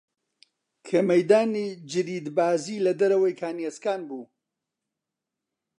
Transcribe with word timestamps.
کە 0.87 0.99
مەیدانی 1.09 1.67
جریدبازی 1.91 2.83
لە 2.85 2.93
دەوری 2.99 3.37
کانی 3.41 3.67
ئاسکان 3.67 4.01
بوو 4.07 4.23